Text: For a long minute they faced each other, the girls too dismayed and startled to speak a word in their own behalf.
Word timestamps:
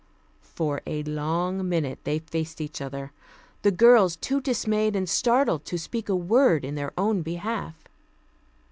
For 0.55 0.81
a 0.87 1.03
long 1.03 1.69
minute 1.69 1.99
they 2.05 2.17
faced 2.17 2.59
each 2.59 2.81
other, 2.81 3.11
the 3.61 3.69
girls 3.69 4.15
too 4.15 4.41
dismayed 4.41 4.95
and 4.95 5.07
startled 5.07 5.63
to 5.65 5.77
speak 5.77 6.09
a 6.09 6.15
word 6.15 6.65
in 6.65 6.73
their 6.73 6.91
own 6.97 7.21
behalf. 7.21 7.75